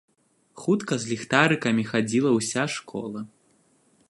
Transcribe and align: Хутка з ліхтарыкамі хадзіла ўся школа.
Хутка 0.61 0.97
з 1.03 1.11
ліхтарыкамі 1.11 1.87
хадзіла 1.93 2.31
ўся 2.39 2.63
школа. 2.79 3.19